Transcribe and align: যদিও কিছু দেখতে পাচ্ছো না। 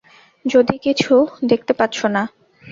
যদিও 0.45 0.79
কিছু 0.83 1.13
দেখতে 1.45 1.71
পাচ্ছো 1.73 2.05
না। 2.07 2.23